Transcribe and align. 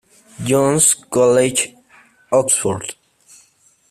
John's 0.43 0.95
College, 0.95 1.75
Oxford. 2.31 2.95